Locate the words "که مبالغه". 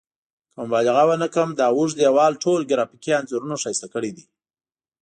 0.51-1.03